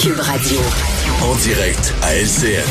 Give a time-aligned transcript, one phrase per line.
[0.00, 0.58] Cube Radio.
[1.22, 2.64] En direct à LCN.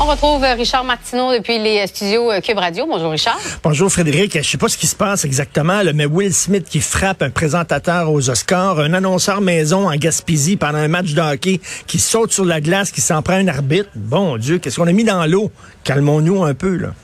[0.00, 2.86] On retrouve Richard Martineau depuis les studios Cube Radio.
[2.86, 3.38] Bonjour Richard.
[3.62, 4.38] Bonjour Frédéric.
[4.42, 8.10] Je sais pas ce qui se passe exactement, mais Will Smith qui frappe un présentateur
[8.10, 12.46] aux Oscars, un annonceur maison en Gaspésie pendant un match de hockey qui saute sur
[12.46, 13.90] la glace, qui s'en prend un arbitre.
[13.94, 15.52] Bon Dieu, qu'est-ce qu'on a mis dans l'eau?
[15.84, 16.94] Calmons-nous un peu, là.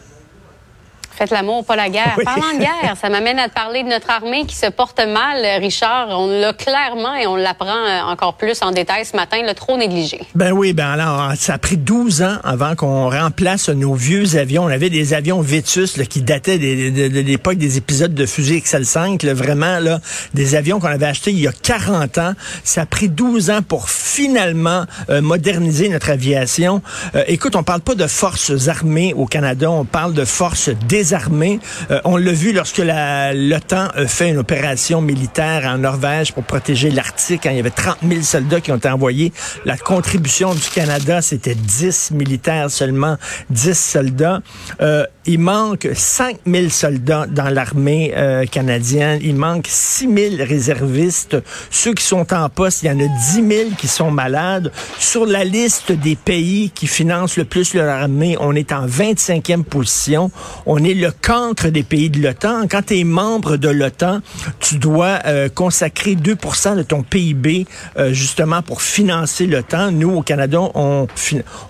[1.17, 2.17] Faites l'amour, pas la guerre.
[2.25, 5.61] Parlant de guerre, ça m'amène à te parler de notre armée qui se porte mal,
[5.61, 6.09] Richard.
[6.11, 9.77] On l'a clairement et on l'apprend euh, encore plus en détail ce matin, le trop
[9.77, 10.21] négligé.
[10.35, 14.65] Ben oui, ben alors, ça a pris 12 ans avant qu'on remplace nos vieux avions.
[14.65, 19.25] On avait des avions Vétus là, qui dataient de, l'époque des épisodes de fusée XL5,
[19.25, 20.01] là, vraiment là,
[20.35, 22.33] des avions qu'on avait achetés il y a 40 ans.
[22.65, 26.83] Ça a pris 12 ans pour finalement euh, moderniser notre aviation.
[27.15, 31.04] Euh, écoute, on parle pas de forces armées au Canada, on parle de forces des
[31.13, 31.61] armées.
[31.91, 37.43] Euh, on l'a vu lorsque l'OTAN fait une opération militaire en Norvège pour protéger l'Arctique.
[37.43, 39.33] Quand il y avait 30 000 soldats qui ont été envoyés.
[39.65, 43.17] La contribution du Canada, c'était 10 militaires seulement,
[43.51, 44.41] 10 soldats.
[44.81, 49.21] Euh, il manque 5 000 soldats dans l'armée euh, canadienne.
[49.23, 50.09] Il manque 6
[50.39, 51.37] 000 réservistes.
[51.71, 54.71] Ceux qui sont en poste, il y en a 10 000 qui sont malades.
[54.99, 59.63] Sur la liste des pays qui financent le plus leur armée, on est en 25e
[59.63, 60.31] position.
[60.67, 62.67] On est le cancre des pays de l'OTAN.
[62.69, 64.21] Quand tu es membre de l'OTAN,
[64.61, 67.67] tu dois euh, consacrer 2% de ton PIB
[67.97, 69.91] euh, justement pour financer l'OTAN.
[69.91, 71.07] Nous, au Canada, on,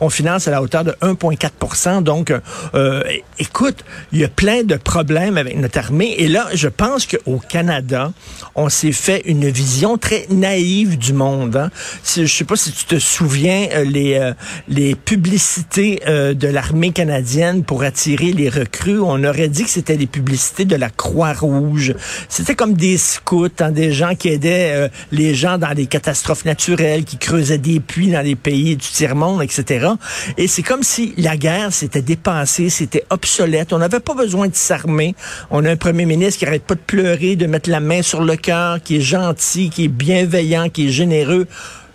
[0.00, 2.32] on finance à la hauteur de 1,4 Donc,
[2.74, 3.02] euh,
[3.44, 6.14] écoute, il y a plein de problèmes avec notre armée.
[6.18, 8.12] Et là, je pense qu'au Canada,
[8.54, 11.56] on s'est fait une vision très naïve du monde.
[11.56, 11.70] Hein.
[12.04, 14.32] Je sais pas si tu te souviens les,
[14.68, 20.06] les publicités de l'armée canadienne pour attirer les recrues on aurait dit que c'était des
[20.06, 21.94] publicités de la Croix-Rouge.
[22.28, 26.44] C'était comme des scouts, hein, des gens qui aidaient euh, les gens dans des catastrophes
[26.44, 29.88] naturelles, qui creusaient des puits dans les pays du tiers-monde, etc.
[30.36, 33.33] Et c'est comme si la guerre s'était dépassée, c'était obsolète.
[33.40, 35.14] On n'avait pas besoin de s'armer.
[35.50, 38.22] On a un premier ministre qui arrête pas de pleurer, de mettre la main sur
[38.22, 41.46] le cœur, qui est gentil, qui est bienveillant, qui est généreux.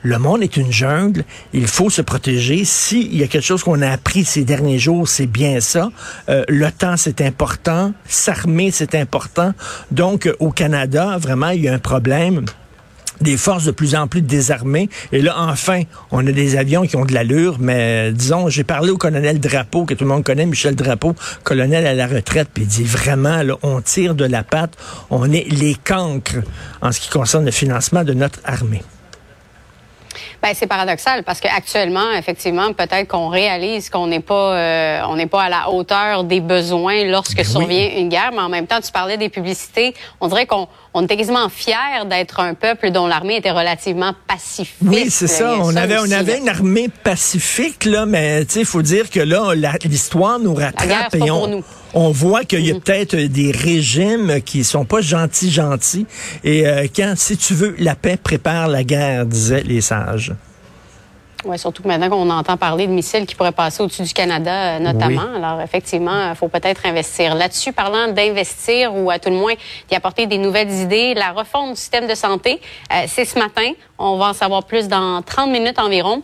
[0.02, 1.26] Le monde est une jungle.
[1.54, 2.64] Il faut se protéger.
[2.64, 5.90] S'il y a quelque chose qu'on a appris ces derniers jours, c'est bien ça.
[6.30, 7.94] Euh, le temps, c'est important.
[8.08, 9.54] S'armer, c'est important.
[9.92, 12.46] Donc, au Canada, vraiment, il y a un problème
[13.22, 14.90] des forces de plus en plus désarmées.
[15.12, 18.92] Et là, enfin, on a des avions qui ont de l'allure, mais disons, j'ai parlé
[18.92, 22.64] au colonel Drapeau, que tout le monde connaît, Michel Drapeau, colonel à la retraite, puis
[22.64, 24.74] il dit vraiment, là, on tire de la patte,
[25.10, 26.40] on est les cancres
[26.82, 28.82] en ce qui concerne le financement de notre armée.
[30.42, 35.28] Ben, c'est paradoxal parce qu'actuellement, effectivement, peut-être qu'on réalise qu'on n'est pas, euh, on n'est
[35.28, 38.80] pas à la hauteur des besoins lorsque ben survient une guerre, mais en même temps,
[38.80, 39.94] tu parlais des publicités.
[40.22, 44.76] On dirait qu'on on était quasiment fiers d'être un peuple dont l'armée était relativement pacifique.
[44.82, 45.56] Oui, c'est ça.
[45.60, 49.54] On avait, on avait une armée pacifique, là, mais il faut dire que là,
[49.86, 51.64] l'histoire nous rattrape et on,
[51.94, 56.06] on voit qu'il y a peut-être des régimes qui sont pas gentils, gentils.
[56.44, 60.34] Et euh, quand, si tu veux, la paix prépare la guerre, disaient les sages.
[61.46, 64.76] Oui, surtout que maintenant qu'on entend parler de missiles qui pourraient passer au-dessus du Canada,
[64.76, 65.28] euh, notamment.
[65.36, 67.72] Alors, effectivement, il faut peut-être investir là-dessus.
[67.72, 69.54] Parlant d'investir ou à tout le moins
[69.90, 72.60] d'y apporter des nouvelles idées, la refonte du système de santé,
[72.92, 73.72] euh, c'est ce matin.
[73.98, 76.22] On va en savoir plus dans 30 minutes environ.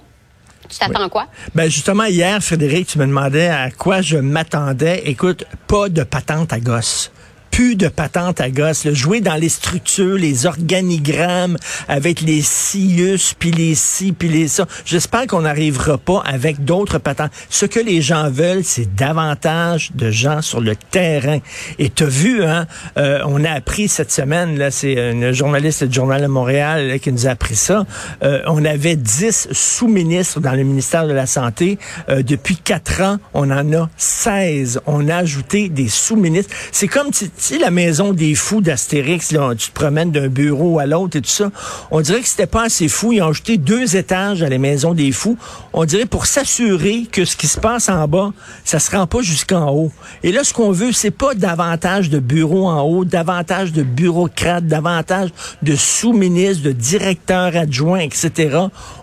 [0.69, 1.27] Tu t'attends à quoi?
[1.53, 5.03] Ben justement, hier, Frédéric, tu me demandais à quoi je m'attendais.
[5.05, 7.11] Écoute, pas de patente à gosse
[7.55, 8.85] plus de patente à gosse.
[8.89, 11.55] Jouer dans les structures, les organigrammes,
[11.87, 14.67] avec les sius, puis les ci, puis les ça.
[14.84, 17.31] J'espère qu'on n'arrivera pas avec d'autres patentes.
[17.49, 21.40] Ce que les gens veulent, c'est davantage de gens sur le terrain.
[21.79, 22.67] Et tu as vu, hein,
[22.97, 27.13] euh, on a appris cette semaine, là, c'est une journaliste du Journal de Montréal qui
[27.13, 27.85] nous a appris ça.
[28.22, 31.79] Euh, on avait 10 sous-ministres dans le ministère de la Santé.
[32.09, 34.81] Euh, depuis quatre ans, on en a 16.
[34.87, 36.53] On a ajouté des sous-ministres.
[36.73, 40.79] C'est comme, Tu sais, la maison des fous d'Astérix, là, tu te promènes d'un bureau
[40.79, 41.51] à l'autre et tout ça.
[41.91, 43.11] On dirait que c'était pas assez fou.
[43.11, 45.37] Ils ont ajouté deux étages à la maison des fous.
[45.71, 48.33] On dirait pour s'assurer que ce qui se passe en bas,
[48.63, 49.91] ça se rend pas jusqu'en haut.
[50.23, 54.65] Et là, ce qu'on veut, c'est pas davantage de bureaux en haut, davantage de bureaucrates,
[54.65, 55.29] davantage
[55.61, 58.57] de sous-ministres, de directeurs adjoints, etc.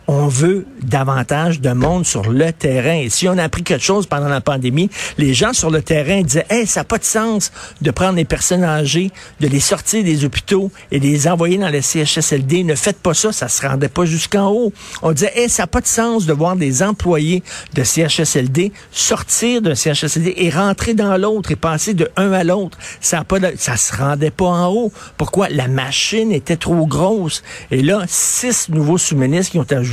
[0.09, 2.97] On veut davantage de monde sur le terrain.
[2.97, 6.23] Et si on a appris quelque chose pendant la pandémie, les gens sur le terrain
[6.23, 10.03] disaient, hey, ça n'a pas de sens de prendre les personnes âgées, de les sortir
[10.03, 12.65] des hôpitaux et de les envoyer dans les CHSLD.
[12.65, 14.73] Ne faites pas ça, ça se rendait pas jusqu'en haut.
[15.03, 17.45] On disait, hey, ça n'a pas de sens de voir des employés
[17.75, 22.77] de CHSLD sortir d'un CHSLD et rentrer dans l'autre et passer de un à l'autre.
[23.01, 24.93] Ça a pas de, ça se rendait pas en haut.
[25.17, 25.49] Pourquoi?
[25.49, 27.43] La machine était trop grosse.
[27.71, 29.92] Et là, six nouveaux sous-ministres qui ont ajouté.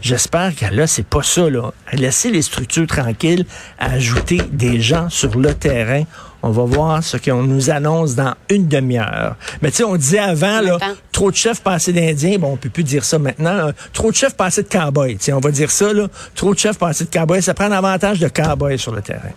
[0.00, 1.72] J'espère que là, c'est pas ça, là.
[1.92, 3.46] Laisser les structures tranquilles,
[3.78, 6.04] ajouter des gens sur le terrain.
[6.42, 9.36] On va voir ce qu'on nous annonce dans une demi-heure.
[9.62, 10.78] Mais tu sais, on disait avant, là,
[11.10, 12.38] trop de chefs passés d'Indiens.
[12.38, 13.70] Bon, on peut plus dire ça maintenant.
[13.92, 15.18] Trop de chefs passés de cowboys.
[15.32, 16.06] On va dire ça, là.
[16.34, 17.42] Trop de chefs passés de cowboys.
[17.42, 19.32] Ça prend un avantage de cowboys sur le terrain.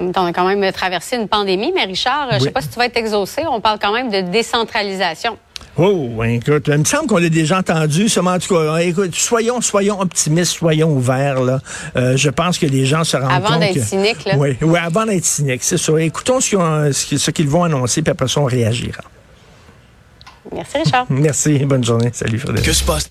[0.00, 2.78] On a quand même traversé une pandémie, mais Richard, je je sais pas si tu
[2.78, 3.42] vas être exaucé.
[3.48, 5.38] On parle quand même de décentralisation.
[5.78, 9.60] Oh, écoute, il me semble qu'on l'a déjà entendu, seulement en tout cas, écoute, soyons,
[9.60, 11.60] soyons optimistes, soyons ouverts, là.
[11.96, 13.52] Euh, je pense que les gens se rendent compte.
[13.52, 14.36] Avant d'être cynique, là.
[14.36, 16.00] Oui, oui, avant d'être cynique, c'est ça.
[16.00, 19.02] Écoutons ce qu'ils vont annoncer, puis après ça, on réagira.
[20.52, 21.06] Merci, Richard.
[21.10, 22.10] Merci, bonne journée.
[22.12, 22.66] Salut, Frédéric.
[22.66, 23.10] Que se passe?